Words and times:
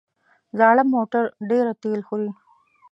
زاړه 0.57 0.83
موټر 0.93 1.23
ډېره 1.49 1.73
تېل 1.83 1.99
خوري. 2.07 2.29